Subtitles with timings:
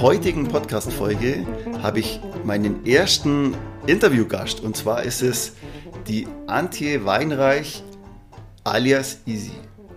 [0.00, 1.46] Heutigen Podcast-Folge
[1.82, 3.54] habe ich meinen ersten
[3.86, 5.52] Interviewgast und zwar ist es
[6.08, 7.82] die Antje Weinreich
[8.64, 9.52] alias Easy.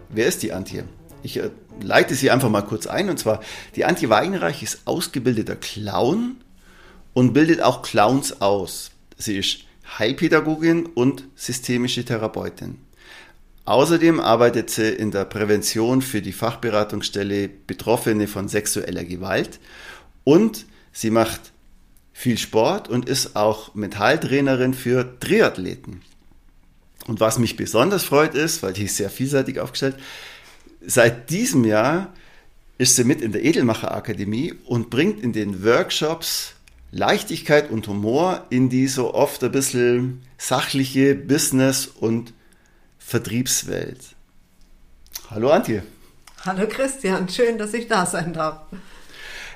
[0.10, 0.84] Wer ist die Antje?
[1.22, 3.40] Ich äh, leite sie einfach mal kurz ein und zwar
[3.78, 6.36] die Antje Weinreich ist ausgebildeter Clown
[7.14, 8.92] und bildet auch Clowns aus.
[9.18, 9.60] Sie ist
[9.98, 12.78] Heilpädagogin und systemische Therapeutin.
[13.66, 19.62] Außerdem arbeitet sie in der Prävention für die Fachberatungsstelle Betroffene von sexueller Gewalt
[20.24, 21.52] und sie macht
[22.14, 26.02] viel Sport und ist auch Mentaltrainerin für Triathleten.
[27.08, 29.98] Und was mich besonders freut ist, weil die ist sehr vielseitig aufgestellt,
[30.86, 32.14] seit diesem Jahr
[32.78, 36.54] ist sie mit in der Edelmacher Akademie und bringt in den Workshops
[36.92, 42.34] Leichtigkeit und Humor in die so oft ein bisschen sachliche Business- und
[43.00, 44.00] Vertriebswelt.
[45.32, 45.84] Hallo Antje.
[46.46, 48.62] Hallo Christian, schön, dass ich da sein darf.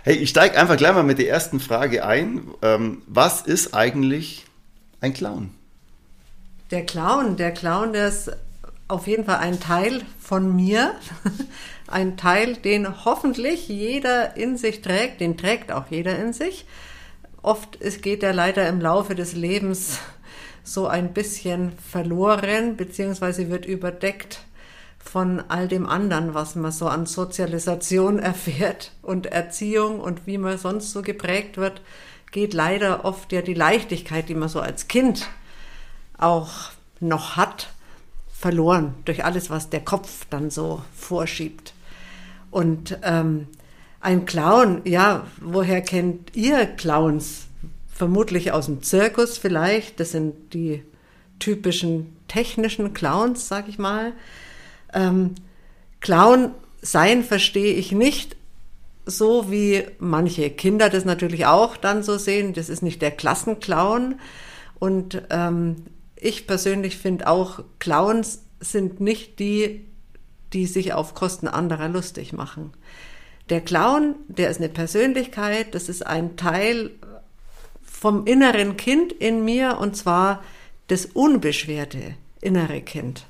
[0.07, 2.47] Hey, ich steige einfach gleich mal mit der ersten Frage ein.
[2.61, 4.45] Ähm, was ist eigentlich
[5.01, 5.49] ein Clown?
[6.71, 8.31] Der Clown, der Clown, der ist
[8.87, 10.95] auf jeden Fall ein Teil von mir.
[11.87, 16.65] ein Teil, den hoffentlich jeder in sich trägt, den trägt auch jeder in sich.
[17.41, 19.99] Oft geht er leider im Laufe des Lebens
[20.63, 24.39] so ein bisschen verloren, beziehungsweise wird überdeckt
[25.07, 30.57] von all dem anderen, was man so an Sozialisation erfährt und Erziehung und wie man
[30.57, 31.81] sonst so geprägt wird,
[32.31, 35.29] geht leider oft ja die Leichtigkeit, die man so als Kind
[36.17, 36.49] auch
[36.99, 37.69] noch hat,
[38.31, 41.73] verloren durch alles, was der Kopf dann so vorschiebt.
[42.51, 43.47] Und ähm,
[43.99, 47.47] ein Clown, ja, woher kennt ihr Clowns?
[47.91, 49.99] Vermutlich aus dem Zirkus vielleicht.
[49.99, 50.83] Das sind die
[51.39, 54.13] typischen technischen Clowns, sag ich mal.
[54.93, 55.35] Ähm,
[55.99, 58.35] Clown sein verstehe ich nicht
[59.05, 62.53] so, wie manche Kinder das natürlich auch dann so sehen.
[62.53, 64.19] Das ist nicht der Klassenclown.
[64.79, 69.85] Und ähm, ich persönlich finde auch, Clowns sind nicht die,
[70.53, 72.73] die sich auf Kosten anderer lustig machen.
[73.49, 76.91] Der Clown, der ist eine Persönlichkeit, das ist ein Teil
[77.83, 80.43] vom inneren Kind in mir und zwar
[80.87, 83.25] das unbeschwerte innere Kind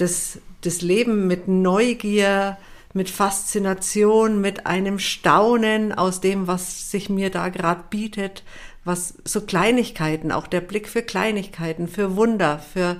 [0.00, 2.58] das, das Leben mit Neugier,
[2.92, 8.42] mit Faszination, mit einem Staunen aus dem, was sich mir da gerade bietet,
[8.84, 12.96] was so Kleinigkeiten, auch der Blick für Kleinigkeiten, für Wunder, für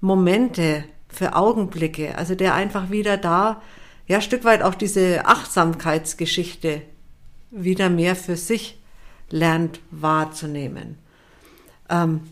[0.00, 3.62] Momente, für Augenblicke, also der einfach wieder da,
[4.06, 6.82] ja, Stück weit auch diese Achtsamkeitsgeschichte
[7.50, 8.78] wieder mehr für sich
[9.30, 10.98] lernt wahrzunehmen.
[11.88, 12.22] Ähm,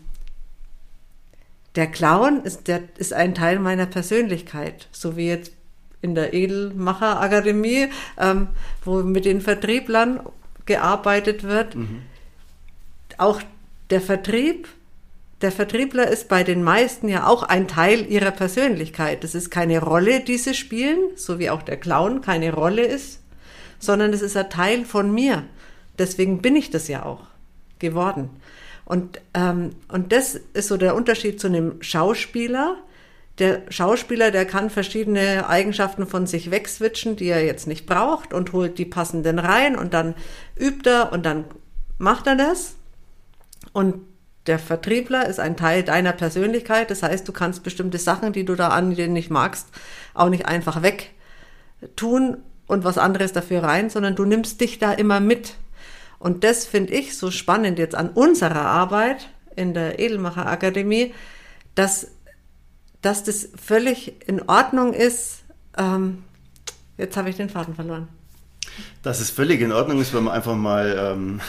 [1.79, 5.53] der Clown ist, der, ist ein Teil meiner Persönlichkeit, so wie jetzt
[6.01, 8.49] in der Edelmacher Akademie, ähm,
[8.83, 10.19] wo mit den Vertrieblern
[10.65, 11.75] gearbeitet wird.
[11.75, 12.01] Mhm.
[13.17, 13.41] Auch
[13.91, 14.67] der Vertrieb,
[15.39, 19.23] der Vertriebler ist bei den meisten ja auch ein Teil ihrer Persönlichkeit.
[19.23, 23.21] Das ist keine Rolle, die sie spielen, so wie auch der Clown keine Rolle ist,
[23.79, 25.45] sondern es ist ein Teil von mir.
[25.97, 27.21] Deswegen bin ich das ja auch
[27.79, 28.31] geworden.
[28.89, 32.75] Und, ähm, und das ist so der Unterschied zu einem Schauspieler.
[33.37, 38.51] Der Schauspieler, der kann verschiedene Eigenschaften von sich wegswitchen, die er jetzt nicht braucht und
[38.51, 40.15] holt die passenden rein und dann
[40.59, 41.45] übt er und dann
[41.99, 42.77] macht er das.
[43.73, 44.01] Und
[44.47, 46.89] der Vertriebler ist ein Teil deiner Persönlichkeit.
[46.89, 49.67] Das heißt, du kannst bestimmte Sachen, die du da an dir nicht magst,
[50.15, 51.11] auch nicht einfach weg
[51.95, 55.53] tun und was anderes dafür rein, sondern du nimmst dich da immer mit.
[56.19, 61.13] Und das finde ich so spannend jetzt an unserer Arbeit in der Edelmacher Akademie,
[61.75, 62.07] dass
[63.01, 65.39] dass das völlig in Ordnung ist.
[65.77, 66.23] Ähm,
[66.97, 68.07] jetzt habe ich den Faden verloren.
[69.03, 71.41] Dass es völlig in Ordnung ist, wenn man einfach mal ähm,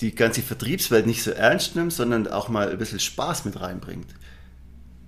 [0.00, 4.08] die ganze Vertriebswelt nicht so ernst nimmt, sondern auch mal ein bisschen Spaß mit reinbringt.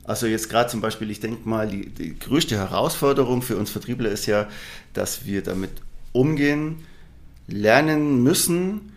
[0.04, 4.10] Also jetzt gerade zum Beispiel, ich denke mal, die, die größte Herausforderung für uns Vertriebler
[4.10, 4.48] ist ja,
[4.92, 5.70] dass wir damit
[6.12, 6.86] umgehen,
[7.46, 8.92] lernen müssen,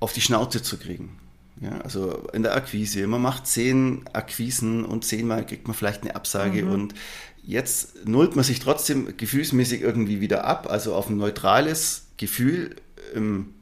[0.00, 1.18] auf die Schnauze zu kriegen.
[1.60, 6.14] Ja, also in der Akquise, man macht zehn Akquisen und zehnmal kriegt man vielleicht eine
[6.14, 6.70] Absage mhm.
[6.70, 6.94] und
[7.42, 12.76] jetzt nullt man sich trotzdem gefühlsmäßig irgendwie wieder ab, also auf ein neutrales Gefühl
[13.14, 13.54] im,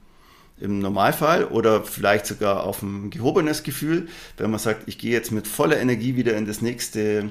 [0.59, 4.09] im Normalfall oder vielleicht sogar auf ein gehobenes Gefühl,
[4.39, 7.31] wenn man sagt, ich gehe jetzt mit voller Energie wieder in das nächste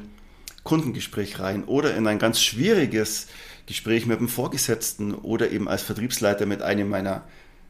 [0.63, 3.27] Kundengespräch rein oder in ein ganz schwieriges
[3.65, 7.23] Gespräch mit dem Vorgesetzten oder eben als Vertriebsleiter mit einem meiner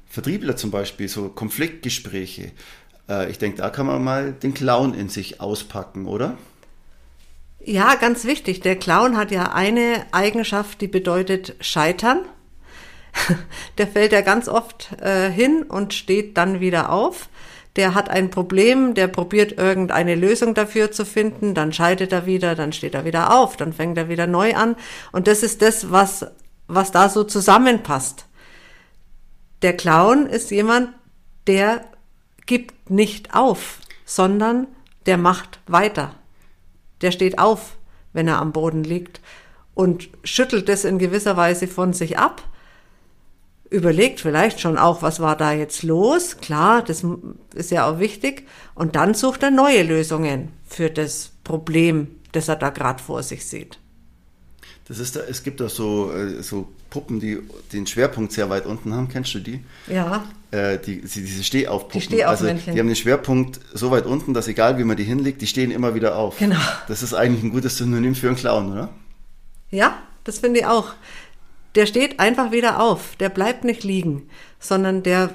[0.07, 2.51] Vertriebler zum Beispiel, so Konfliktgespräche.
[3.09, 6.37] Äh, ich denke, da kann man mal den Clown in sich auspacken, oder?
[7.65, 8.59] Ja, ganz wichtig.
[8.61, 12.25] Der Clown hat ja eine Eigenschaft, die bedeutet scheitern.
[13.77, 17.29] Der fällt ja ganz oft äh, hin und steht dann wieder auf.
[17.75, 22.53] Der hat ein Problem, der probiert irgendeine Lösung dafür zu finden, dann scheitert er wieder,
[22.53, 24.75] dann steht er wieder auf, dann fängt er wieder neu an.
[25.11, 26.27] Und das ist das, was,
[26.67, 28.25] was da so zusammenpasst.
[29.63, 30.89] Der Clown ist jemand,
[31.47, 31.85] der
[32.45, 34.67] gibt nicht auf, sondern
[35.05, 36.15] der macht weiter.
[37.01, 37.77] Der steht auf,
[38.13, 39.21] wenn er am Boden liegt
[39.73, 42.43] und schüttelt es in gewisser Weise von sich ab,
[43.73, 47.03] überlegt vielleicht schon auch, was war da jetzt los, klar, das
[47.55, 52.55] ist ja auch wichtig, und dann sucht er neue Lösungen für das Problem, das er
[52.55, 53.79] da gerade vor sich sieht.
[54.87, 57.39] Das ist da, es gibt auch so, äh, so Puppen, die
[57.71, 59.07] den Schwerpunkt sehr weit unten haben.
[59.07, 59.63] Kennst du die?
[59.87, 60.25] Ja.
[60.51, 62.01] Äh, die, diese Stehaufpuppen.
[62.01, 62.57] Die Stehaufmännchen.
[62.57, 65.47] Also die haben den Schwerpunkt so weit unten, dass egal wie man die hinlegt, die
[65.47, 66.37] stehen immer wieder auf.
[66.37, 66.59] Genau.
[66.87, 68.89] Das ist eigentlich ein gutes Synonym für einen Clown, oder?
[69.71, 70.93] Ja, das finde ich auch.
[71.75, 73.15] Der steht einfach wieder auf.
[73.15, 74.29] Der bleibt nicht liegen,
[74.59, 75.31] sondern der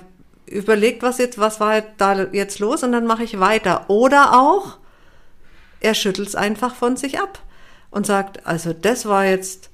[0.47, 3.89] überlegt, was jetzt, was war da jetzt los und dann mache ich weiter.
[3.89, 4.79] Oder auch,
[5.81, 7.41] er schüttelt es einfach von sich ab
[7.91, 9.71] und sagt, also das war jetzt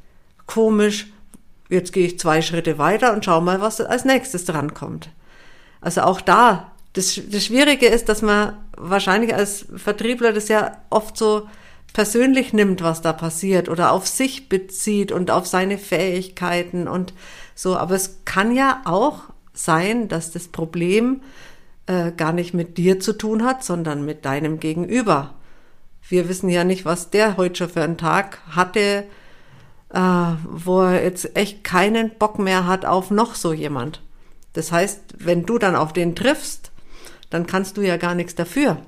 [0.47, 1.07] komisch,
[1.69, 5.11] jetzt gehe ich zwei Schritte weiter und schau mal, was als nächstes drankommt.
[5.81, 11.17] Also auch da, das, das Schwierige ist, dass man wahrscheinlich als Vertriebler das ja oft
[11.17, 11.49] so
[11.95, 17.15] persönlich nimmt, was da passiert oder auf sich bezieht und auf seine Fähigkeiten und
[17.55, 17.79] so.
[17.79, 19.23] Aber es kann ja auch
[19.55, 21.23] sein, dass das Problem
[21.87, 25.35] äh, gar nicht mit dir zu tun hat, sondern mit deinem Gegenüber.
[26.07, 29.05] Wir wissen ja nicht, was der heute schon für einen Tag hatte,
[29.91, 30.01] äh,
[30.45, 34.03] wo er jetzt echt keinen Bock mehr hat auf noch so jemand.
[34.53, 36.73] Das heißt, wenn du dann auf den triffst,
[37.31, 38.79] dann kannst du ja gar nichts dafür.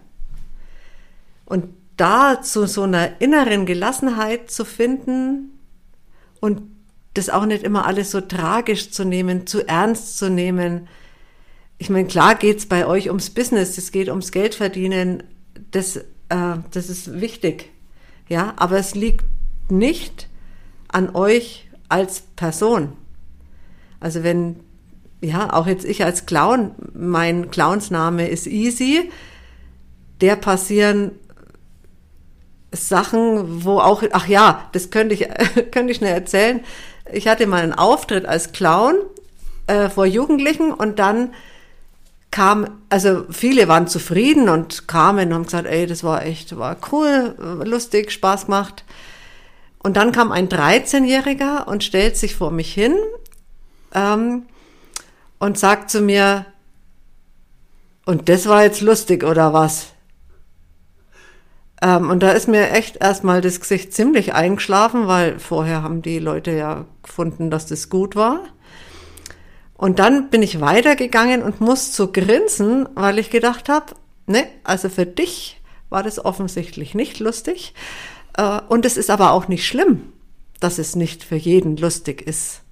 [1.45, 5.59] Und da zu so einer inneren Gelassenheit zu finden
[6.41, 6.63] und
[7.15, 10.89] das auch nicht immer alles so tragisch zu nehmen, zu ernst zu nehmen.
[11.79, 15.23] Ich meine, klar geht's bei euch ums Business, es geht ums Geldverdienen.
[15.71, 17.71] Das äh, das ist wichtig.
[18.29, 19.25] Ja, aber es liegt
[19.71, 20.29] nicht
[20.89, 22.93] an euch als Person.
[24.01, 24.57] Also wenn,
[25.21, 29.11] ja, auch jetzt ich als Clown, mein Clownsname ist Easy,
[30.21, 31.13] der passieren
[32.73, 35.29] Sachen, wo auch, ach ja, das könnte ich,
[35.71, 36.61] könnte ich schnell erzählen.
[37.13, 38.97] Ich hatte mal einen Auftritt als Clown
[39.67, 41.31] äh, vor Jugendlichen und dann
[42.31, 46.77] kam, also viele waren zufrieden und kamen und haben gesagt, ey, das war echt, war
[46.93, 48.85] cool, lustig, Spaß gemacht.
[49.79, 52.95] Und dann kam ein 13-Jähriger und stellt sich vor mich hin
[53.95, 54.43] ähm,
[55.39, 56.45] und sagt zu mir,
[58.05, 59.93] und das war jetzt lustig oder was?
[61.83, 66.19] Ähm, und da ist mir echt erstmal das Gesicht ziemlich eingeschlafen, weil vorher haben die
[66.19, 68.41] Leute ja gefunden, dass das gut war.
[69.75, 73.95] Und dann bin ich weitergegangen und musste grinsen, weil ich gedacht habe,
[74.27, 77.75] ne, also für dich war das offensichtlich nicht lustig.
[78.37, 80.13] Äh, und es ist aber auch nicht schlimm,
[80.61, 82.63] dass es nicht für jeden lustig ist.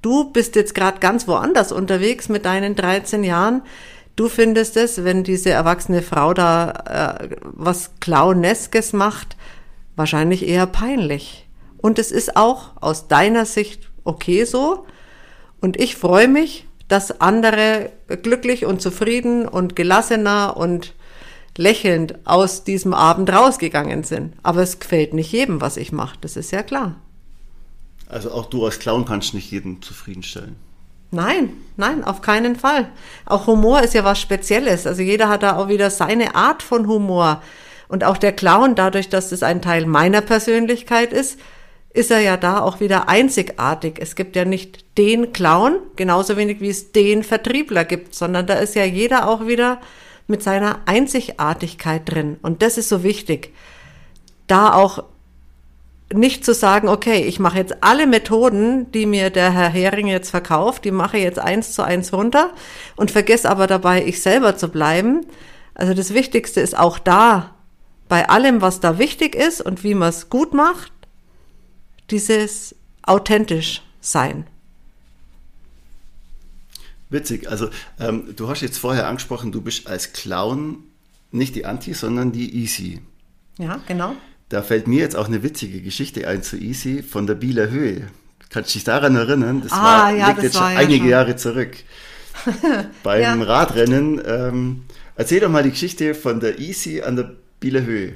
[0.00, 3.62] Du bist jetzt gerade ganz woanders unterwegs mit deinen 13 Jahren.
[4.16, 9.36] Du findest es, wenn diese erwachsene Frau da äh, was Clowneskes macht,
[9.96, 11.48] wahrscheinlich eher peinlich.
[11.78, 14.86] Und es ist auch aus deiner Sicht okay so.
[15.60, 17.90] Und ich freue mich, dass andere
[18.22, 20.94] glücklich und zufrieden und gelassener und
[21.56, 24.34] lächelnd aus diesem Abend rausgegangen sind.
[24.42, 26.96] Aber es gefällt nicht jedem, was ich mache, das ist ja klar.
[28.06, 30.56] Also auch du als Clown kannst nicht jeden zufriedenstellen.
[31.14, 32.88] Nein, nein, auf keinen Fall.
[33.24, 34.86] Auch Humor ist ja was Spezielles.
[34.86, 37.40] Also jeder hat da auch wieder seine Art von Humor.
[37.88, 41.38] Und auch der Clown, dadurch, dass es ein Teil meiner Persönlichkeit ist,
[41.92, 43.98] ist er ja da auch wieder einzigartig.
[44.00, 48.54] Es gibt ja nicht den Clown, genauso wenig wie es den Vertriebler gibt, sondern da
[48.54, 49.80] ist ja jeder auch wieder
[50.26, 52.38] mit seiner Einzigartigkeit drin.
[52.42, 53.54] Und das ist so wichtig.
[54.48, 55.04] Da auch
[56.12, 60.30] nicht zu sagen, okay, ich mache jetzt alle Methoden, die mir der Herr Hering jetzt
[60.30, 62.52] verkauft, die mache ich jetzt eins zu eins runter
[62.96, 65.26] und vergesse aber dabei, ich selber zu bleiben.
[65.74, 67.54] Also das Wichtigste ist auch da,
[68.08, 70.92] bei allem, was da wichtig ist und wie man es gut macht,
[72.10, 74.46] dieses authentisch sein.
[77.08, 80.84] Witzig, also ähm, du hast jetzt vorher angesprochen, du bist als Clown
[81.30, 83.00] nicht die Anti, sondern die Easy.
[83.58, 84.14] Ja, genau.
[84.54, 88.02] Da fällt mir jetzt auch eine witzige Geschichte ein zu Easy von der Bieler Höhe.
[88.50, 89.62] Kannst du dich daran erinnern?
[89.64, 91.08] Das ah, war, ja, liegt das jetzt schon ja einige schon.
[91.08, 91.72] Jahre zurück.
[93.02, 93.42] Beim ja.
[93.42, 94.22] Radrennen.
[94.24, 94.84] Ähm,
[95.16, 98.14] erzähl doch mal die Geschichte von der Easy an der Bieler Höhe.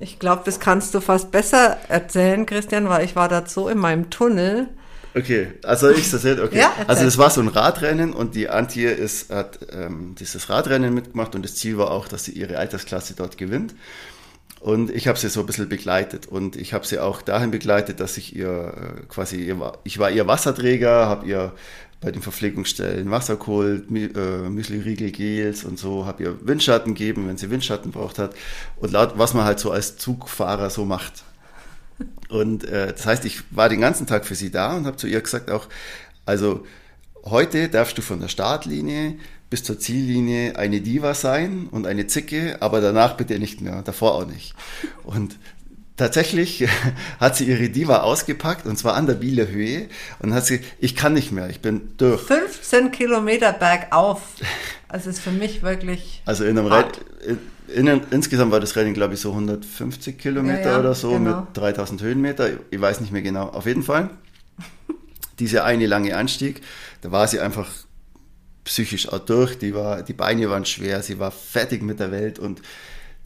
[0.00, 4.08] Ich glaube, das kannst du fast besser erzählen, Christian, weil ich war dazu in meinem
[4.08, 4.68] Tunnel.
[5.14, 6.58] Okay, also ich das jetzt, okay.
[6.60, 10.94] Ja, also das war so ein Radrennen und die Antje ist, hat ähm, dieses Radrennen
[10.94, 13.74] mitgemacht und das Ziel war auch, dass sie ihre Altersklasse dort gewinnt.
[14.62, 17.98] Und ich habe sie so ein bisschen begleitet und ich habe sie auch dahin begleitet,
[17.98, 21.52] dass ich ihr äh, quasi, ihr, ich war ihr Wasserträger, habe ihr
[22.00, 27.38] bei den Verpflegungsstellen Wasser geholt, äh, Müsli-Riegel, Gels und so, habe ihr Windschatten gegeben, wenn
[27.38, 28.36] sie Windschatten braucht hat
[28.76, 31.24] und laut, was man halt so als Zugfahrer so macht.
[32.28, 35.08] Und äh, das heißt, ich war den ganzen Tag für sie da und habe zu
[35.08, 35.66] ihr gesagt auch,
[36.24, 36.64] also
[37.24, 39.16] heute darfst du von der Startlinie
[39.52, 44.14] bis zur Ziellinie eine Diva sein und eine Zicke, aber danach bitte nicht mehr, davor
[44.14, 44.54] auch nicht.
[45.04, 45.36] Und
[45.98, 46.66] tatsächlich
[47.20, 49.90] hat sie ihre Diva ausgepackt und zwar an der Bieler Höhe
[50.20, 52.22] und hat sie, ich kann nicht mehr, ich bin durch.
[52.22, 54.22] 15 Kilometer bergauf.
[54.88, 56.22] Also ist für mich wirklich.
[56.24, 57.02] Also in einem Reit,
[57.74, 61.10] in, in, insgesamt war das Rennen, glaube ich, so 150 Kilometer ja, ja, oder so
[61.10, 61.40] genau.
[61.40, 62.48] mit 3000 Höhenmeter.
[62.70, 63.50] Ich weiß nicht mehr genau.
[63.50, 64.08] Auf jeden Fall.
[65.38, 66.62] Dieser eine lange Anstieg,
[67.02, 67.68] da war sie einfach
[68.64, 69.58] psychisch auch durch.
[69.58, 72.62] Die, war, die Beine waren schwer, sie war fertig mit der Welt und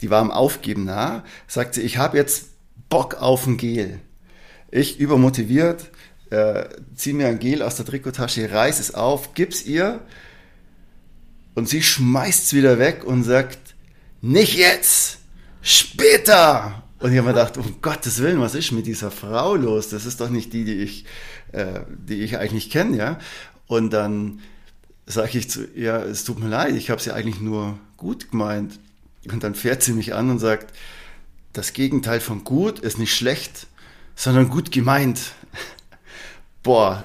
[0.01, 1.23] die war am Aufgeben nah.
[1.47, 2.49] Sagt sie, ich habe jetzt
[2.89, 3.99] Bock auf ein Gel.
[4.69, 5.89] Ich übermotiviert,
[6.29, 6.65] äh,
[6.95, 10.01] zieh mir ein Gel aus der Trikottasche, reiß es auf, gib's ihr
[11.55, 13.75] und sie schmeißt es wieder weg und sagt,
[14.21, 15.19] nicht jetzt,
[15.61, 16.83] später.
[16.99, 19.89] Und ich habe mir gedacht, um Gottes Willen, was ist mit dieser Frau los?
[19.89, 21.05] Das ist doch nicht die, die ich,
[21.51, 23.19] äh, die ich eigentlich kenne, ja.
[23.67, 24.39] Und dann
[25.07, 28.29] sage ich zu ihr, ja, es tut mir leid, ich habe sie eigentlich nur gut
[28.29, 28.79] gemeint.
[29.31, 30.73] Und dann fährt sie mich an und sagt,
[31.53, 33.67] das Gegenteil von gut ist nicht schlecht,
[34.15, 35.33] sondern gut gemeint.
[36.63, 37.03] Boah,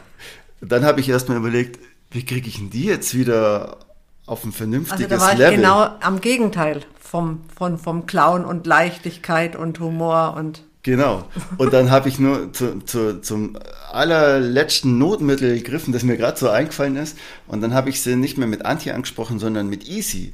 [0.61, 1.81] dann habe ich erstmal überlegt,
[2.11, 3.79] wie kriege ich denn die jetzt wieder
[4.27, 5.57] auf ein vernünftiges also da war ich Level?
[5.57, 11.29] Genau am Gegenteil vom, vom, vom Clown und Leichtigkeit und Humor und Genau.
[11.59, 13.57] Und dann habe ich nur zu, zu, zum
[13.93, 17.17] allerletzten Notmittel gegriffen, das mir gerade so eingefallen ist.
[17.47, 20.33] Und dann habe ich sie nicht mehr mit Antje angesprochen, sondern mit Easy.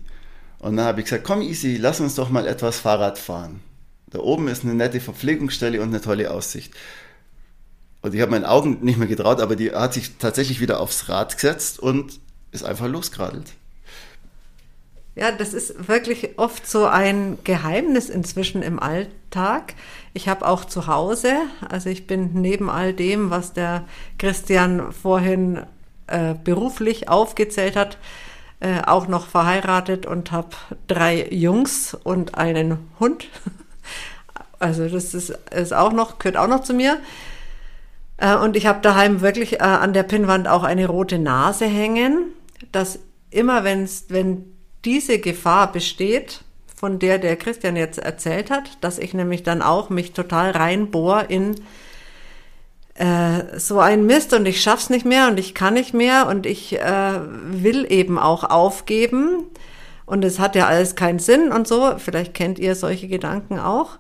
[0.59, 3.61] Und dann habe ich gesagt, komm Easy, lass uns doch mal etwas Fahrrad fahren.
[4.11, 6.73] Da oben ist eine nette Verpflegungsstelle und eine tolle Aussicht.
[8.01, 11.11] Und ich habe meinen Augen nicht mehr getraut, aber die hat sich tatsächlich wieder aufs
[11.11, 12.21] Rad gesetzt und
[12.53, 13.53] ist einfach losgeradelt.
[15.19, 19.75] Ja, das ist wirklich oft so ein Geheimnis inzwischen im Alltag.
[20.15, 21.33] Ich habe auch zu Hause,
[21.69, 23.85] also ich bin neben all dem, was der
[24.19, 25.65] Christian vorhin
[26.07, 27.99] äh, beruflich aufgezählt hat,
[28.61, 30.51] äh, auch noch verheiratet und habe
[30.87, 33.27] drei Jungs und einen Hund.
[34.61, 36.99] Also das ist, ist auch noch, gehört auch noch zu mir.
[38.17, 42.33] Äh, und ich habe daheim wirklich äh, an der Pinnwand auch eine rote Nase hängen,
[42.73, 42.99] dass
[43.31, 46.43] immer wenn's, wenn diese Gefahr besteht,
[46.75, 51.29] von der der Christian jetzt erzählt hat, dass ich nämlich dann auch mich total reinbohr
[51.29, 51.57] in
[52.95, 56.47] äh, so ein Mist und ich schaff's nicht mehr und ich kann nicht mehr und
[56.47, 59.47] ich äh, will eben auch aufgeben
[60.07, 63.99] und es hat ja alles keinen Sinn und so, vielleicht kennt ihr solche Gedanken auch,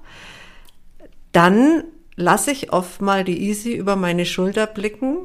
[1.32, 1.84] dann
[2.16, 5.16] lasse ich oft mal die Easy über meine Schulter blicken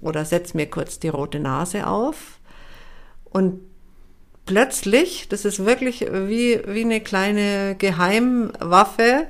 [0.00, 2.38] oder setz mir kurz die rote Nase auf
[3.24, 3.60] und
[4.46, 9.26] plötzlich, das ist wirklich wie, wie eine kleine Geheimwaffe,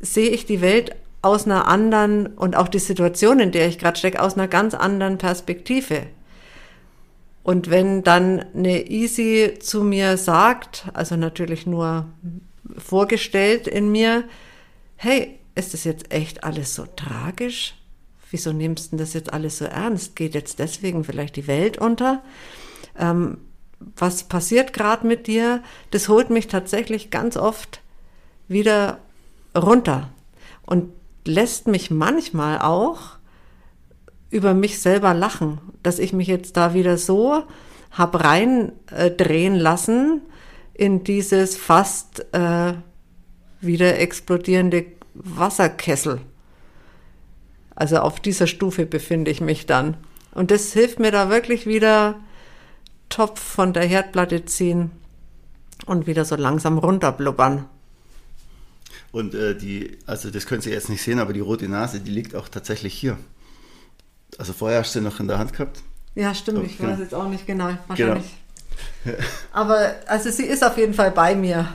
[0.00, 3.98] sehe ich die Welt aus einer anderen und auch die Situation, in der ich gerade
[3.98, 6.06] stecke, aus einer ganz anderen Perspektive.
[7.42, 12.06] Und wenn dann eine Easy zu mir sagt, also natürlich nur
[12.78, 14.24] vorgestellt in mir,
[14.96, 17.74] hey, ist das jetzt echt alles so tragisch?
[18.30, 20.14] Wieso nimmst du das jetzt alles so ernst?
[20.16, 22.22] Geht jetzt deswegen vielleicht die Welt unter?
[22.98, 23.38] Ähm,
[23.96, 27.80] was passiert gerade mit dir, das holt mich tatsächlich ganz oft
[28.48, 28.98] wieder
[29.56, 30.10] runter
[30.66, 30.92] und
[31.24, 33.18] lässt mich manchmal auch
[34.30, 37.42] über mich selber lachen, dass ich mich jetzt da wieder so
[37.90, 40.22] hab rein äh, drehen lassen
[40.74, 42.74] in dieses fast äh,
[43.60, 46.20] wieder explodierende Wasserkessel.
[47.74, 49.96] Also auf dieser Stufe befinde ich mich dann.
[50.32, 52.20] Und das hilft mir da wirklich wieder
[53.10, 54.90] Topf von der Herdplatte ziehen
[55.84, 57.66] und wieder so langsam runterblubbern.
[59.12, 62.10] Und äh, die, also das können Sie jetzt nicht sehen, aber die rote Nase, die
[62.10, 63.18] liegt auch tatsächlich hier.
[64.38, 65.82] Also vorher hast du sie noch in der Hand gehabt.
[66.14, 66.64] Ja, stimmt.
[66.64, 67.70] Ich weiß jetzt auch nicht genau.
[67.88, 68.36] Wahrscheinlich.
[69.04, 69.18] Genau.
[69.52, 71.68] Aber also sie ist auf jeden Fall bei mir.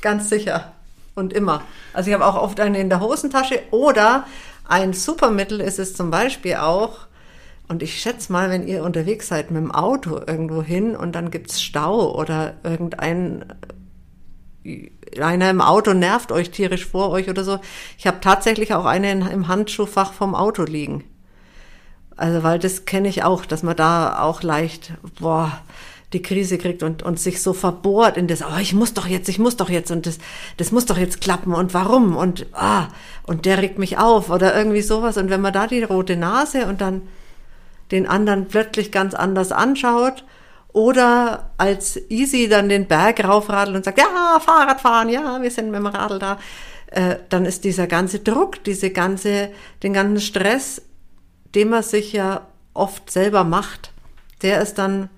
[0.00, 0.72] Ganz sicher.
[1.14, 1.62] Und immer.
[1.92, 3.60] Also ich habe auch oft eine in der Hosentasche.
[3.70, 4.26] Oder
[4.66, 7.06] ein Supermittel ist es zum Beispiel auch.
[7.68, 11.30] Und ich schätze mal, wenn ihr unterwegs seid mit dem Auto irgendwo hin und dann
[11.30, 13.44] gibt es Stau oder irgendein
[15.20, 17.58] einer im Auto nervt euch tierisch vor euch oder so.
[17.98, 21.04] Ich habe tatsächlich auch eine im Handschuhfach vom Auto liegen.
[22.16, 25.60] Also, weil das kenne ich auch, dass man da auch leicht, boah,
[26.12, 29.28] die Krise kriegt und, und sich so verbohrt in das, oh, ich muss doch jetzt,
[29.28, 30.18] ich muss doch jetzt und das,
[30.58, 32.88] das muss doch jetzt klappen und warum und, ah,
[33.22, 35.16] und der regt mich auf oder irgendwie sowas.
[35.16, 37.02] Und wenn man da die rote Nase und dann
[37.92, 40.24] den anderen plötzlich ganz anders anschaut
[40.72, 45.80] oder als Easy dann den Berg raufradelt und sagt, ja, Fahrradfahren, ja, wir sind mit
[45.80, 46.38] dem Radl da,
[46.86, 49.50] äh, dann ist dieser ganze Druck, diese ganze,
[49.82, 50.82] den ganzen Stress
[51.54, 53.92] den man sich ja oft selber macht,
[54.42, 55.08] der ist dann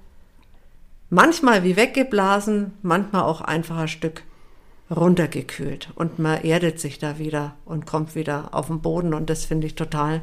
[1.11, 4.23] manchmal wie weggeblasen, manchmal auch einfach ein Stück
[4.91, 9.45] runtergekühlt und man erdet sich da wieder und kommt wieder auf den Boden und das
[9.45, 10.21] finde ich total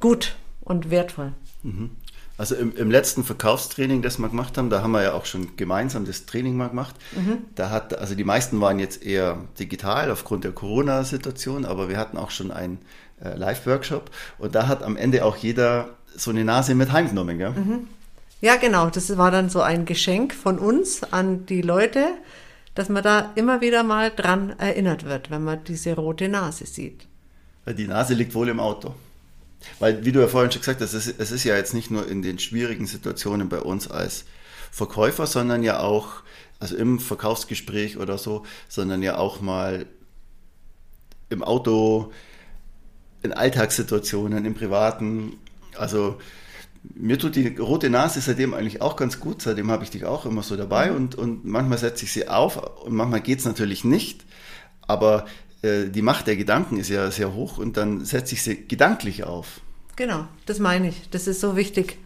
[0.00, 0.36] gut
[0.68, 1.32] und wertvoll.
[1.62, 1.90] Mhm.
[2.36, 5.56] Also im, im, letzten Verkaufstraining, das wir gemacht haben, da haben wir ja auch schon
[5.56, 6.94] gemeinsam das Training mal gemacht.
[7.16, 7.38] Mhm.
[7.56, 12.16] Da hat, also die meisten waren jetzt eher digital aufgrund der Corona-Situation, aber wir hatten
[12.16, 12.78] auch schon ein
[13.20, 17.38] äh, Live-Workshop und da hat am Ende auch jeder so eine Nase mit heimgenommen.
[17.38, 17.50] Gell?
[17.50, 17.88] Mhm.
[18.40, 18.88] Ja, genau.
[18.88, 22.06] Das war dann so ein Geschenk von uns an die Leute,
[22.76, 27.08] dass man da immer wieder mal dran erinnert wird, wenn man diese rote Nase sieht.
[27.66, 28.94] Die Nase liegt wohl im Auto.
[29.78, 31.90] Weil, wie du ja vorhin schon gesagt hast, es ist, es ist ja jetzt nicht
[31.90, 34.24] nur in den schwierigen Situationen bei uns als
[34.70, 36.22] Verkäufer, sondern ja auch,
[36.60, 39.86] also im Verkaufsgespräch oder so, sondern ja auch mal
[41.28, 42.12] im Auto,
[43.22, 45.34] in Alltagssituationen, im Privaten.
[45.76, 46.18] Also
[46.82, 49.42] mir tut die rote Nase seitdem eigentlich auch ganz gut.
[49.42, 52.56] Seitdem habe ich dich auch immer so dabei und, und manchmal setze ich sie auf
[52.84, 54.24] und manchmal geht es natürlich nicht.
[54.82, 55.26] Aber
[55.62, 59.24] äh, die Macht der Gedanken ist ja sehr hoch und dann setze ich sie gedanklich
[59.24, 59.60] auf.
[59.96, 61.10] Genau, das meine ich.
[61.10, 61.98] Das ist so wichtig,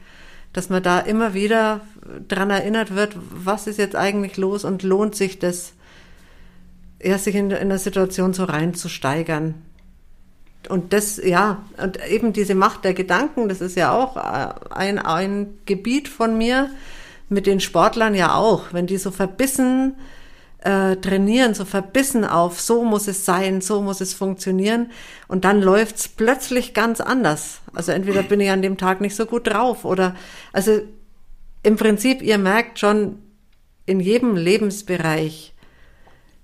[0.52, 1.80] dass man da immer wieder
[2.28, 5.72] dran erinnert wird, was ist jetzt eigentlich los und lohnt sich das,
[7.02, 9.54] ja, sich in, in der Situation so reinzusteigern
[10.68, 14.98] und das, ja, und eben diese Macht der Gedanken, das ist ja auch äh, ein,
[14.98, 16.70] ein Gebiet von mir,
[17.28, 19.94] mit den Sportlern ja auch, wenn die so verbissen
[20.64, 24.90] äh, trainieren, so verbissen auf, so muss es sein, so muss es funktionieren
[25.29, 27.61] und dann läuft's plötzlich ganz anders.
[27.75, 30.14] Also entweder bin ich an dem Tag nicht so gut drauf oder,
[30.53, 30.81] also
[31.62, 33.18] im Prinzip, ihr merkt schon,
[33.87, 35.55] in jedem Lebensbereich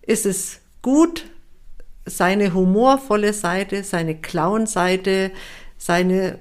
[0.02, 1.26] ist es gut,
[2.04, 5.30] seine humorvolle Seite, seine Clown-Seite,
[5.76, 6.38] seine,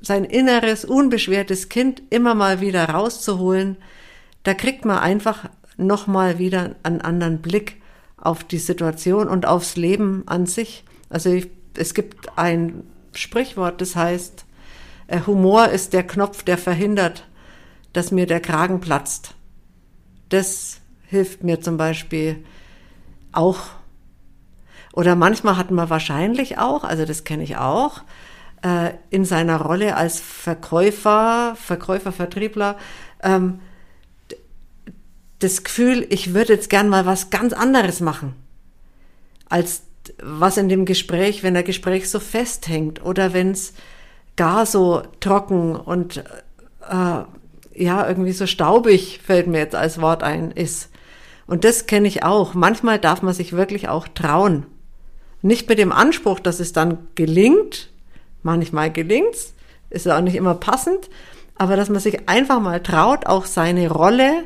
[0.00, 3.76] sein inneres, unbeschwertes Kind immer mal wieder rauszuholen,
[4.44, 7.80] da kriegt man einfach nochmal wieder einen anderen Blick
[8.16, 10.84] auf die Situation und aufs Leben an sich.
[11.08, 12.82] Also ich, es gibt ein
[13.14, 14.44] Sprichwort, das heißt,
[15.06, 17.26] äh, Humor ist der Knopf, der verhindert,
[17.92, 19.34] dass mir der Kragen platzt.
[20.28, 22.44] Das hilft mir zum Beispiel
[23.32, 23.70] auch
[24.98, 28.02] oder manchmal hat man wahrscheinlich auch, also das kenne ich auch,
[28.62, 32.76] äh, in seiner Rolle als Verkäufer, Verkäufer, Vertriebler,
[33.22, 33.60] ähm,
[35.38, 38.34] das Gefühl, ich würde jetzt gern mal was ganz anderes machen,
[39.48, 39.82] als
[40.22, 43.74] was in dem Gespräch, wenn der Gespräch so festhängt oder wenn es
[44.36, 46.18] gar so trocken und
[46.88, 47.22] äh,
[47.74, 50.90] ja, irgendwie so staubig, fällt mir jetzt als Wort ein, ist.
[51.46, 52.54] Und das kenne ich auch.
[52.54, 54.66] Manchmal darf man sich wirklich auch trauen,
[55.42, 57.90] nicht mit dem Anspruch, dass es dann gelingt.
[58.42, 59.54] Manchmal gelingt's,
[59.90, 61.08] ist auch nicht immer passend,
[61.54, 64.44] aber dass man sich einfach mal traut, auch seine Rolle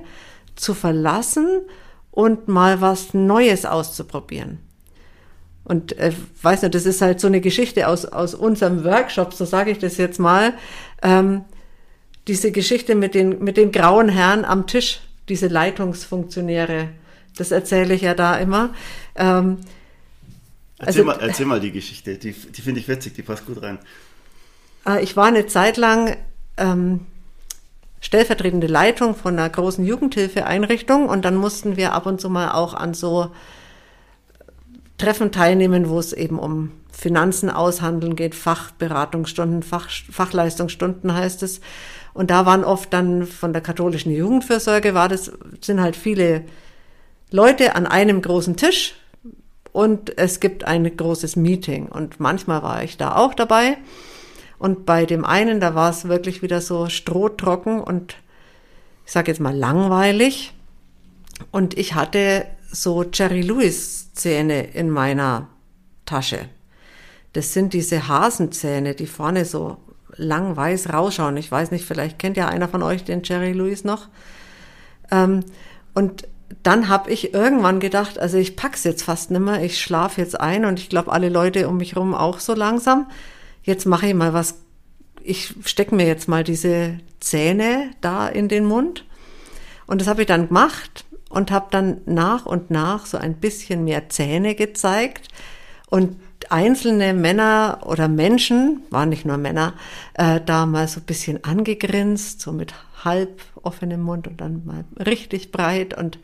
[0.63, 1.63] zu verlassen
[2.11, 4.59] und mal was Neues auszuprobieren.
[5.65, 9.45] Und äh, weiß nicht, das ist halt so eine Geschichte aus, aus unserem Workshop, so
[9.45, 10.55] sage ich das jetzt mal.
[11.03, 11.45] Ähm,
[12.27, 16.91] diese Geschichte mit den, mit den grauen Herren am Tisch, diese Leitungsfunktionäre,
[17.37, 18.75] Das erzähle ich ja da immer.
[19.15, 19.59] Ähm,
[20.79, 23.63] erzähl, also, mal, erzähl mal die Geschichte, die, die finde ich witzig, die passt gut
[23.63, 23.79] rein.
[24.87, 26.17] Äh, ich war eine Zeit lang
[26.57, 27.07] ähm,
[28.03, 32.75] stellvertretende Leitung von einer großen Jugendhilfeeinrichtung und dann mussten wir ab und zu mal auch
[32.75, 33.31] an so
[34.99, 41.61] Treffen teilnehmen, wo es eben um Finanzen aushandeln geht, Fachberatungsstunden, Fach, Fachleistungsstunden heißt es.
[42.13, 46.45] Und da waren oft dann von der katholischen Jugendfürsorge war das, sind halt viele
[47.31, 48.95] Leute an einem großen Tisch
[49.73, 51.87] und es gibt ein großes Meeting.
[51.87, 53.79] Und manchmal war ich da auch dabei.
[54.63, 58.15] Und bei dem einen, da war es wirklich wieder so strohtrocken und
[59.05, 60.53] ich sage jetzt mal langweilig.
[61.51, 65.49] Und ich hatte so Jerry Lewis Zähne in meiner
[66.07, 66.49] Tasche.
[67.33, 69.79] Das sind diese Hasenzähne, die vorne so
[70.15, 71.37] lang weiß rausschauen.
[71.39, 74.11] Ich weiß nicht, vielleicht kennt ja einer von euch den Jerry Lewis noch.
[75.11, 75.41] Ähm,
[75.93, 76.29] und
[76.63, 80.65] dann habe ich irgendwann gedacht, also ich pack's jetzt fast nimmer, ich schlafe jetzt ein
[80.65, 83.09] und ich glaube alle Leute um mich rum auch so langsam.
[83.63, 84.57] Jetzt mache ich mal was.
[85.23, 89.05] Ich stecke mir jetzt mal diese Zähne da in den Mund.
[89.87, 93.85] Und das habe ich dann gemacht und habe dann nach und nach so ein bisschen
[93.85, 95.29] mehr Zähne gezeigt.
[95.89, 96.17] Und
[96.51, 99.75] einzelne Männer oder Menschen, waren nicht nur Männer,
[100.15, 104.85] äh, da mal so ein bisschen angegrinst, so mit halb offenem Mund und dann mal
[104.99, 106.19] richtig breit und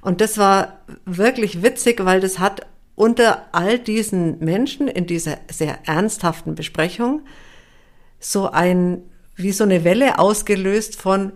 [0.00, 2.66] und das war wirklich witzig, weil das hat
[2.98, 7.22] unter all diesen Menschen in dieser sehr ernsthaften Besprechung
[8.18, 9.02] so ein,
[9.36, 11.32] wie so eine Welle ausgelöst von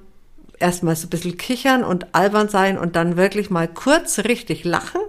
[0.59, 5.01] erstmal so ein bisschen kichern und albern sein und dann wirklich mal kurz richtig lachen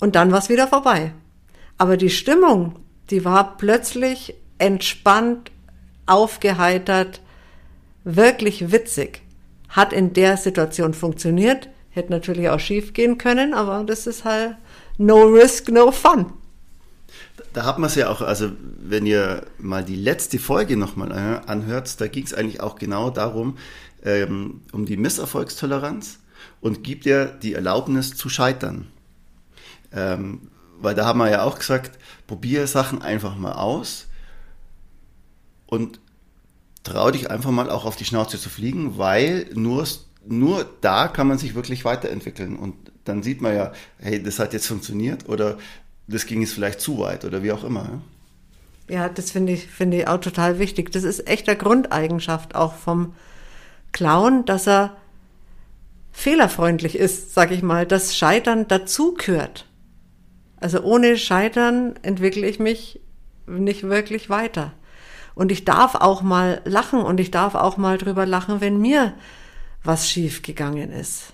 [0.00, 1.12] und dann war es wieder vorbei.
[1.78, 2.76] Aber die Stimmung,
[3.08, 5.50] die war plötzlich entspannt,
[6.04, 7.22] aufgeheitert,
[8.04, 9.22] wirklich witzig.
[9.70, 11.70] Hat in der Situation funktioniert.
[11.88, 14.56] Hätte natürlich auch schief gehen können, aber das ist halt
[15.00, 16.32] no risk, no fun.
[17.52, 22.00] Da hat man es ja auch, also wenn ihr mal die letzte Folge nochmal anhört,
[22.00, 23.56] da ging es eigentlich auch genau darum,
[24.04, 26.18] ähm, um die Misserfolgstoleranz
[26.60, 28.88] und gibt ihr die Erlaubnis zu scheitern.
[29.92, 34.06] Ähm, weil da haben wir ja auch gesagt, probiere Sachen einfach mal aus
[35.66, 35.98] und
[36.84, 39.86] trau dich einfach mal auch auf die Schnauze zu fliegen, weil nur,
[40.26, 42.56] nur da kann man sich wirklich weiterentwickeln.
[42.56, 45.58] Und dann sieht man ja, hey, das hat jetzt funktioniert oder
[46.06, 48.00] das ging jetzt vielleicht zu weit oder wie auch immer.
[48.88, 50.90] Ja, das finde ich, finde ich auch total wichtig.
[50.90, 53.14] Das ist echter Grundeigenschaft auch vom
[53.92, 54.96] Clown, dass er
[56.12, 59.66] fehlerfreundlich ist, sag ich mal, dass Scheitern dazu gehört.
[60.56, 63.00] Also ohne Scheitern entwickle ich mich
[63.46, 64.72] nicht wirklich weiter.
[65.34, 69.14] Und ich darf auch mal lachen und ich darf auch mal drüber lachen, wenn mir
[69.82, 71.32] was schief gegangen ist.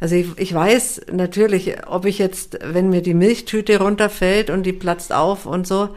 [0.00, 4.72] Also ich, ich weiß natürlich, ob ich jetzt, wenn mir die Milchtüte runterfällt und die
[4.72, 5.90] platzt auf und so,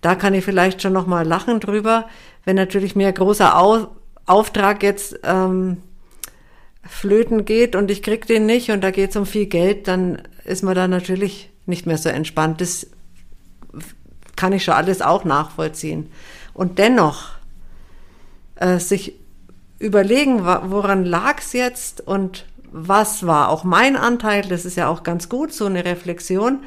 [0.00, 2.08] da kann ich vielleicht schon noch mal lachen drüber.
[2.44, 3.88] Wenn natürlich mir ein großer Au
[4.28, 5.76] Auftrag jetzt ähm,
[6.84, 10.22] flöten geht und ich krieg den nicht und da geht es um viel Geld, dann
[10.44, 12.60] ist man da natürlich nicht mehr so entspannt.
[12.60, 12.88] Das
[14.34, 16.10] kann ich schon alles auch nachvollziehen.
[16.54, 17.30] Und dennoch
[18.56, 19.14] äh, sich
[19.78, 25.02] überlegen, woran lag es jetzt und was war auch mein Anteil, das ist ja auch
[25.02, 26.64] ganz gut, so eine Reflexion,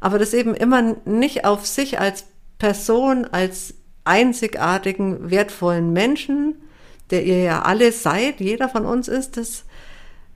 [0.00, 2.24] aber das eben immer nicht auf sich als
[2.58, 6.56] Person, als einzigartigen, wertvollen Menschen,
[7.10, 9.64] der ihr ja alle seid, jeder von uns ist, das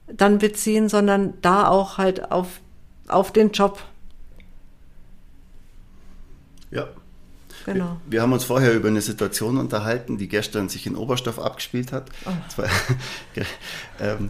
[0.07, 2.47] dann beziehen, sondern da auch halt auf,
[3.07, 3.79] auf den Job
[6.71, 6.87] ja.
[7.65, 7.97] Genau.
[8.05, 11.91] Wir, wir, haben uns vorher über eine Situation unterhalten, die gestern sich in Oberstoff abgespielt
[11.91, 12.09] hat.
[12.25, 12.31] Oh.
[12.47, 12.69] Zwar,
[13.99, 14.29] ähm,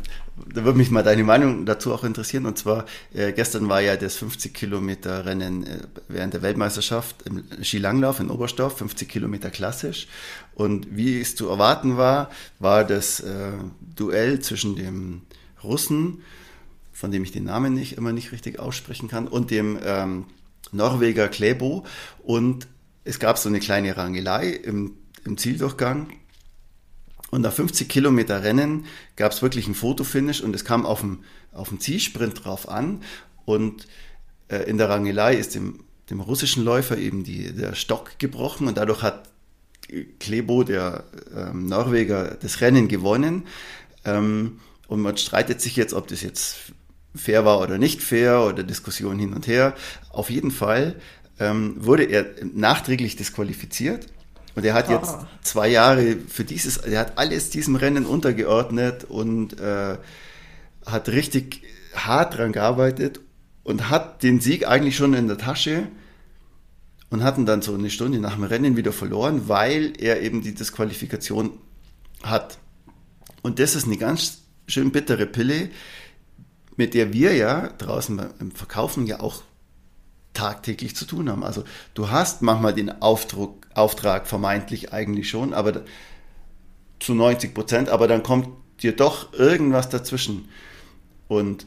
[0.54, 2.46] da würde mich mal deine Meinung dazu auch interessieren.
[2.46, 7.44] Und zwar, äh, gestern war ja das 50 Kilometer Rennen äh, während der Weltmeisterschaft im
[7.64, 10.08] Skilanglauf in Oberstoff, 50 Kilometer klassisch.
[10.56, 13.52] Und wie es zu erwarten war, war das äh,
[13.96, 15.22] Duell zwischen dem
[15.64, 16.22] Russen,
[16.94, 20.26] von dem ich den Namen nicht immer nicht richtig aussprechen kann, und dem ähm,
[20.72, 21.86] Norweger Klebo
[22.24, 22.68] und
[23.04, 24.96] es gab so eine kleine Rangelei im,
[25.26, 26.10] im Zieldurchgang.
[27.30, 28.86] Und nach 50 Kilometer Rennen
[29.16, 31.20] gab es wirklich ein Fotofinish und es kam auf dem,
[31.52, 33.02] auf dem Zielsprint drauf an.
[33.46, 33.88] Und
[34.48, 38.78] äh, in der Rangelei ist dem, dem russischen Läufer eben die, der Stock gebrochen und
[38.78, 39.30] dadurch hat
[40.20, 43.44] Klebo, der ähm, Norweger, das Rennen gewonnen.
[44.06, 46.74] Ähm, und man streitet sich jetzt, ob das jetzt
[47.16, 49.76] fair war oder nicht fair oder Diskussion hin und her.
[50.10, 50.96] Auf jeden Fall
[51.40, 54.08] ähm, wurde er nachträglich disqualifiziert.
[54.58, 55.28] Und er hat jetzt ah.
[55.44, 59.98] zwei Jahre für dieses, er hat alles diesem Rennen untergeordnet und äh,
[60.84, 61.62] hat richtig,
[61.94, 63.20] hart dran gearbeitet
[63.64, 65.90] und hat den Sieg eigentlich schon in der Tasche
[67.12, 70.56] und hatten dann so eine Stunde nach dem Rennen wieder verloren, weil er eben die
[70.56, 71.52] Disqualifikation
[72.24, 72.58] hat.
[73.44, 75.70] Und das ist eine ganz schön bittere Pille,
[76.78, 79.44] mit der wir ja draußen im Verkaufen ja auch
[80.38, 81.44] tagtäglich zu tun haben.
[81.44, 81.64] Also
[81.96, 85.82] du hast manchmal den Aufdruck, Auftrag vermeintlich eigentlich schon, aber
[87.00, 88.50] zu 90 Prozent, aber dann kommt
[88.82, 90.48] dir doch irgendwas dazwischen.
[91.28, 91.66] Und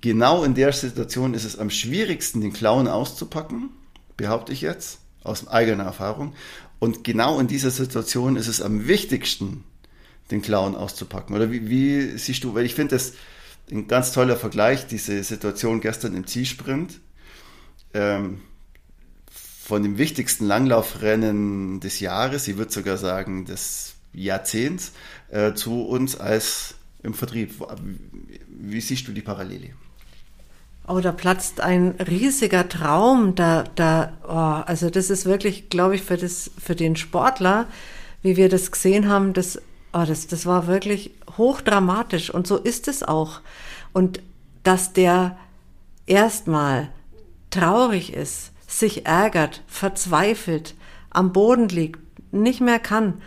[0.00, 3.70] genau in der Situation ist es am schwierigsten, den Clown auszupacken,
[4.16, 6.34] behaupte ich jetzt, aus eigener Erfahrung.
[6.78, 9.64] Und genau in dieser Situation ist es am wichtigsten,
[10.30, 11.34] den Clown auszupacken.
[11.34, 13.14] Oder wie, wie siehst du, weil ich finde das
[13.70, 17.00] ein ganz toller Vergleich, diese Situation gestern im Zielsprint.
[17.92, 18.40] Ähm,
[19.64, 24.92] von dem wichtigsten Langlaufrennen des Jahres, ich würde sogar sagen des Jahrzehnts,
[25.30, 27.54] äh, zu uns als im Vertrieb.
[28.48, 29.70] Wie siehst du die Parallele?
[30.86, 33.34] Oh, da platzt ein riesiger Traum.
[33.34, 37.66] Da, da, oh, also das ist wirklich, glaube ich, für das, für den Sportler,
[38.20, 39.60] wie wir das gesehen haben, das,
[39.94, 42.30] oh, das, das war wirklich hochdramatisch.
[42.30, 43.40] Und so ist es auch.
[43.92, 44.20] Und
[44.64, 45.36] dass der
[46.06, 46.88] erstmal
[47.50, 50.74] traurig ist, sich ärgert, verzweifelt,
[51.10, 52.00] am Boden liegt,
[52.32, 53.22] nicht mehr kann,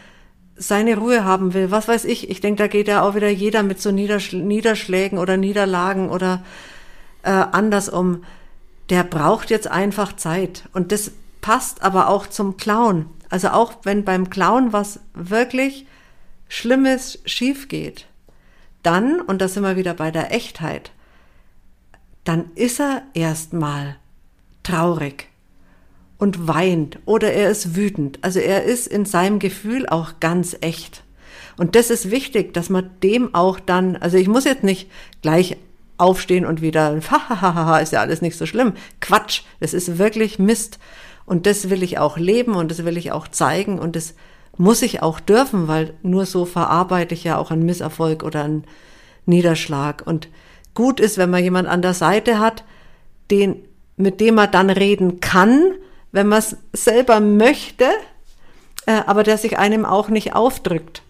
[0.58, 2.30] seine Ruhe haben will, was weiß ich.
[2.30, 6.44] Ich denke, da geht ja auch wieder jeder mit so Niederschlägen oder Niederlagen oder
[7.24, 8.24] äh, anders um.
[8.90, 10.68] Der braucht jetzt einfach Zeit.
[10.74, 13.06] Und das passt aber auch zum Clown.
[13.30, 15.86] Also auch wenn beim Clown was wirklich
[16.50, 18.06] Schlimmes schief geht,
[18.84, 20.92] dann, und da sind wir wieder bei der Echtheit,
[22.24, 23.98] dann ist er erstmal
[24.64, 25.30] traurig
[26.18, 28.20] und weint oder er ist wütend.
[28.22, 31.04] Also er ist in seinem Gefühl auch ganz echt.
[31.58, 34.90] Und das ist wichtig, dass man dem auch dann, also ich muss jetzt nicht
[35.22, 35.58] gleich
[35.98, 38.74] aufstehen und wieder, hahaha, ist ja alles nicht so schlimm.
[39.00, 40.80] Quatsch, das ist wirklich Mist.
[41.26, 44.14] Und das will ich auch leben und das will ich auch zeigen und das
[44.58, 48.66] muss ich auch dürfen, weil nur so verarbeite ich ja auch einen Misserfolg oder einen
[49.26, 50.06] Niederschlag.
[50.06, 50.28] Und
[50.74, 52.64] gut ist, wenn man jemand an der Seite hat,
[53.30, 53.64] den,
[53.96, 55.74] mit dem man dann reden kann,
[56.12, 57.86] wenn man es selber möchte,
[58.86, 61.04] äh, aber der sich einem auch nicht aufdrückt.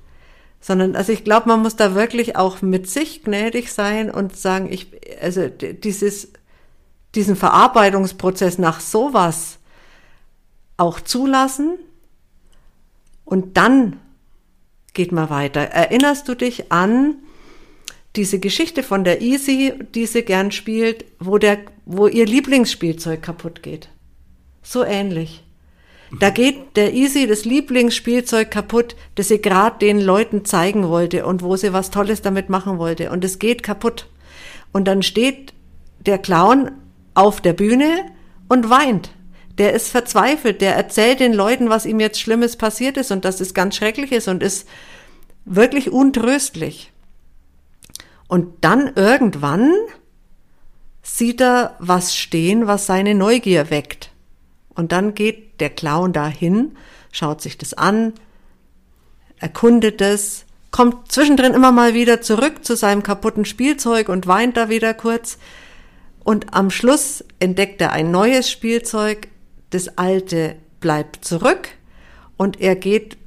[0.60, 4.72] Sondern, also ich glaube, man muss da wirklich auch mit sich gnädig sein und sagen,
[4.72, 4.88] ich,
[5.22, 6.34] also dieses,
[7.16, 9.60] diesen Verarbeitungsprozess nach sowas
[10.78, 11.78] auch zulassen
[13.28, 14.00] und dann
[14.94, 15.60] geht man weiter.
[15.60, 17.16] Erinnerst du dich an
[18.16, 23.62] diese Geschichte von der Easy, die sie gern spielt, wo der, wo ihr Lieblingsspielzeug kaputt
[23.62, 23.90] geht?
[24.63, 25.44] So ähnlich.
[26.22, 31.44] Da geht der Easy das Lieblingsspielzeug kaputt, das sie gerade den Leuten zeigen wollte und
[31.44, 33.12] wo sie was Tolles damit machen wollte.
[33.12, 34.08] Und es geht kaputt.
[34.72, 35.54] Und dann steht
[36.06, 36.72] der Clown
[37.13, 38.06] auf der Bühne
[38.48, 39.10] und weint.
[39.58, 43.39] Der ist verzweifelt, der erzählt den Leuten, was ihm jetzt Schlimmes passiert ist und dass
[43.39, 44.67] es ganz schrecklich ist und ist
[45.46, 46.91] wirklich untröstlich.
[48.28, 49.72] Und dann irgendwann
[51.02, 54.12] sieht er was stehen, was seine Neugier weckt.
[54.76, 56.78] Und dann geht der Clown dahin,
[57.12, 58.13] schaut sich das an,
[59.39, 64.70] erkundet es, kommt zwischendrin immer mal wieder zurück zu seinem kaputten Spielzeug und weint da
[64.70, 65.39] wieder kurz.
[66.24, 69.30] Und am Schluss entdeckt er ein neues Spielzeug,
[69.70, 71.70] das alte bleibt zurück
[72.38, 73.18] und er geht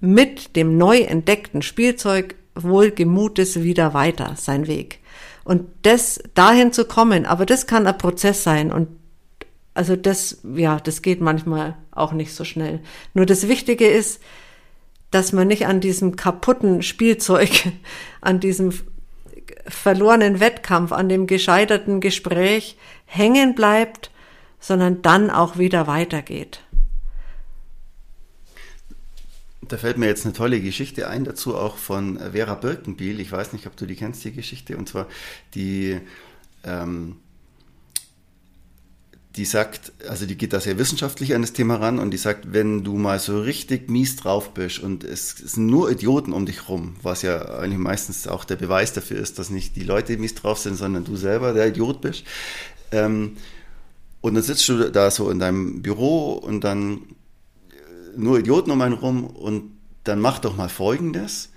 [0.00, 5.00] mit dem neu entdeckten Spielzeug wohlgemutes wieder weiter, sein Weg.
[5.44, 8.88] Und das dahin zu kommen, aber das kann ein Prozess sein und
[9.74, 12.80] also das, ja, das geht manchmal auch nicht so schnell.
[13.14, 14.20] Nur das Wichtige ist,
[15.12, 17.50] dass man nicht an diesem kaputten Spielzeug,
[18.20, 18.72] an diesem
[19.68, 24.10] verlorenen Wettkampf, an dem gescheiterten Gespräch hängen bleibt,
[24.60, 26.60] sondern dann auch wieder weitergeht.
[29.62, 33.20] Da fällt mir jetzt eine tolle Geschichte ein, dazu auch von Vera Birkenbiel.
[33.20, 34.76] Ich weiß nicht, ob du die kennst, die Geschichte.
[34.76, 35.06] Und zwar
[35.54, 36.00] die
[36.64, 37.16] ähm,
[39.38, 42.52] die sagt, also die geht da sehr wissenschaftlich an das Thema ran und die sagt,
[42.52, 46.68] wenn du mal so richtig mies drauf bist und es, sind nur Idioten um dich
[46.68, 50.34] rum, was ja eigentlich meistens auch der Beweis dafür ist, dass nicht die Leute mies
[50.34, 52.24] drauf sind, sondern du selber der Idiot bist.
[52.90, 53.36] Ähm,
[54.20, 57.02] und dann sitzt du da so in deinem Büro und dann
[57.70, 59.72] äh, nur Idioten um einen rum und
[60.04, 61.50] dann mach doch mal Folgendes.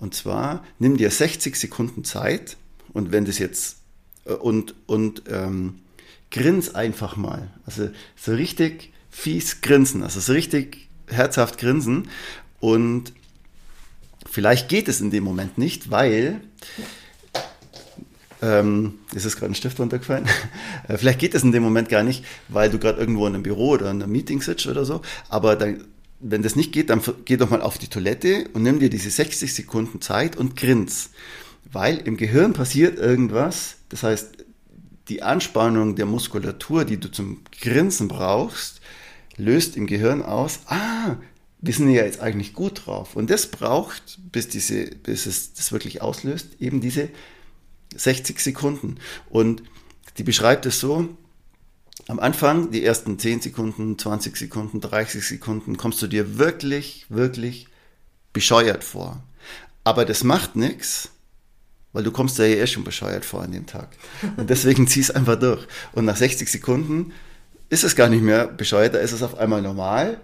[0.00, 2.56] Und zwar nimm dir 60 Sekunden Zeit
[2.92, 3.78] und wenn das jetzt
[4.24, 5.80] äh, und, und ähm,
[6.30, 7.50] grins einfach mal.
[7.64, 12.08] Also so richtig fies grinsen, also so richtig herzhaft grinsen.
[12.60, 13.12] Und
[14.30, 16.40] vielleicht geht es in dem Moment nicht, weil
[18.42, 20.26] ähm, ist es gerade ein Stift runtergefallen?
[20.86, 23.42] Äh, vielleicht geht es in dem Moment gar nicht, weil du gerade irgendwo in einem
[23.42, 25.00] Büro oder in einem Meeting sitzt oder so.
[25.30, 25.84] Aber dann,
[26.20, 29.08] wenn das nicht geht, dann geh doch mal auf die Toilette und nimm dir diese
[29.08, 31.10] 60 Sekunden Zeit und grins.
[31.72, 33.76] Weil im Gehirn passiert irgendwas.
[33.88, 34.44] Das heißt,
[35.08, 38.82] die Anspannung der Muskulatur, die du zum Grinsen brauchst,
[39.36, 41.16] löst im Gehirn aus, ah,
[41.60, 43.16] wir sind ja jetzt eigentlich gut drauf.
[43.16, 47.08] Und das braucht, bis, diese, bis es das wirklich auslöst, eben diese
[47.96, 48.96] 60 Sekunden.
[49.28, 49.62] Und
[50.18, 51.08] die beschreibt es so,
[52.08, 57.68] am Anfang, die ersten 10 Sekunden, 20 Sekunden, 30 Sekunden, kommst du dir wirklich, wirklich
[58.32, 59.22] bescheuert vor.
[59.84, 61.10] Aber das macht nichts,
[61.92, 63.88] weil du kommst ja eh schon bescheuert vor an dem Tag.
[64.36, 65.66] Und deswegen zieh es einfach durch.
[65.92, 67.12] Und nach 60 Sekunden
[67.70, 70.20] ist es gar nicht mehr bescheuert, da ist es auf einmal normal.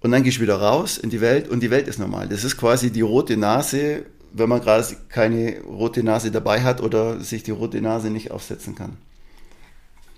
[0.00, 2.28] Und dann gehst du wieder raus in die Welt und die Welt ist normal.
[2.28, 7.20] Das ist quasi die rote Nase wenn man gerade keine rote Nase dabei hat oder
[7.20, 8.96] sich die rote Nase nicht aufsetzen kann.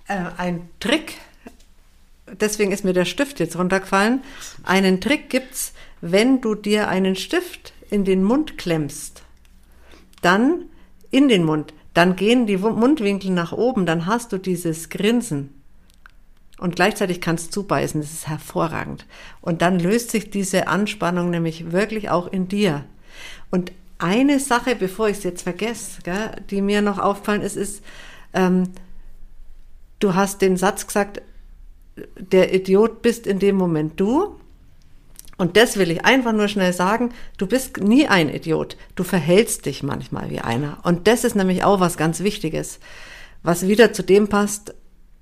[0.07, 1.17] Äh, ein Trick,
[2.39, 4.21] deswegen ist mir der Stift jetzt runtergefallen.
[4.63, 9.23] Einen Trick gibt es, wenn du dir einen Stift in den Mund klemmst,
[10.21, 10.65] dann
[11.11, 15.61] in den Mund, dann gehen die Mundwinkel nach oben, dann hast du dieses Grinsen.
[16.57, 19.05] Und gleichzeitig kannst du zubeißen, das ist hervorragend.
[19.41, 22.85] Und dann löst sich diese Anspannung nämlich wirklich auch in dir.
[23.49, 23.71] Und
[24.01, 27.83] eine Sache, bevor ich es jetzt vergesse, gell, die mir noch aufgefallen ist, ist,
[28.33, 28.69] ähm,
[29.99, 31.21] du hast den Satz gesagt,
[32.17, 34.37] der Idiot bist in dem Moment du.
[35.37, 38.77] Und das will ich einfach nur schnell sagen, du bist nie ein Idiot.
[38.95, 40.79] Du verhältst dich manchmal wie einer.
[40.83, 42.79] Und das ist nämlich auch was ganz Wichtiges,
[43.41, 44.75] was wieder zu dem passt.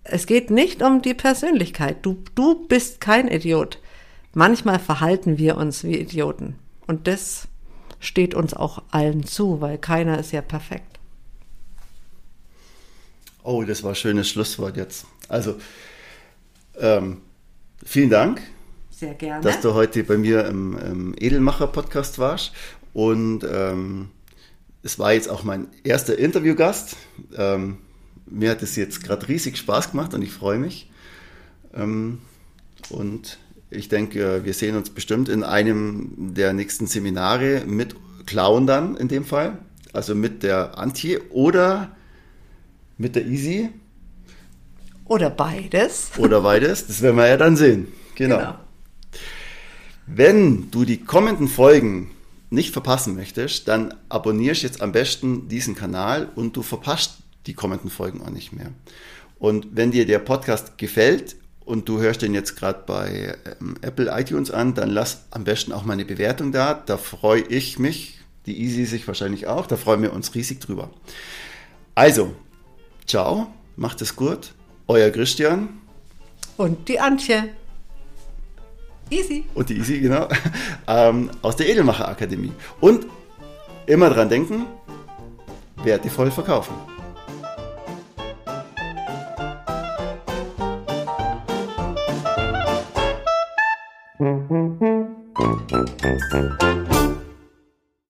[0.04, 1.98] Es geht nicht um die Persönlichkeit.
[2.02, 3.80] Du, du bist kein Idiot.
[4.34, 6.56] Manchmal verhalten wir uns wie Idioten.
[6.86, 7.49] Und das
[8.00, 11.00] steht uns auch allen zu, weil keiner ist ja perfekt.
[13.44, 15.06] Oh, das war ein schönes Schlusswort jetzt.
[15.28, 15.56] Also,
[16.78, 17.22] ähm,
[17.84, 18.42] vielen Dank.
[18.92, 19.42] Sehr gerne.
[19.42, 22.52] Dass du heute bei mir im, im Edelmacher-Podcast warst.
[22.94, 24.10] Und ähm,
[24.84, 26.98] es war jetzt auch mein erster Interviewgast.
[27.36, 27.78] Ähm,
[28.26, 30.90] mir hat es jetzt gerade riesig Spaß gemacht und ich freue mich.
[31.74, 32.20] Ähm,
[32.90, 33.40] und
[33.72, 39.08] ich denke, wir sehen uns bestimmt in einem der nächsten Seminare mit Clown dann in
[39.08, 39.58] dem Fall,
[39.94, 41.96] also mit der Antje oder
[42.98, 43.70] mit der Easy.
[45.06, 46.12] Oder beides.
[46.18, 47.88] Oder beides, das werden wir ja dann sehen.
[48.16, 48.38] Genau.
[48.38, 48.56] genau.
[50.06, 52.12] Wenn du die kommenden Folgen
[52.50, 57.90] nicht verpassen möchtest, dann abonnierst jetzt am besten diesen Kanal und du verpasst die kommenden
[57.90, 58.72] Folgen auch nicht mehr.
[59.38, 61.36] Und wenn dir der Podcast gefällt,
[61.70, 65.72] und du hörst den jetzt gerade bei ähm, Apple iTunes an, dann lass am besten
[65.72, 66.74] auch mal eine Bewertung da.
[66.74, 70.90] Da freue ich mich, die Easy sich wahrscheinlich auch, da freuen wir uns riesig drüber.
[71.94, 72.34] Also,
[73.06, 74.54] ciao, macht es gut.
[74.88, 75.70] Euer Christian.
[76.58, 77.50] Und die Antje.
[79.12, 79.46] Easy.
[79.54, 80.28] Und die Easy, genau.
[80.88, 82.52] Ähm, aus der Edelmacher Akademie.
[82.80, 83.06] Und
[83.86, 84.66] immer dran denken,
[85.84, 86.74] wertevoll verkaufen.